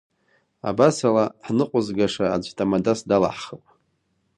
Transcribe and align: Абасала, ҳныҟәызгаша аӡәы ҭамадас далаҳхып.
Абасала, 0.69 1.25
ҳныҟәызгаша 1.45 2.25
аӡәы 2.35 2.53
ҭамадас 2.57 2.99
далаҳхып. 3.09 3.63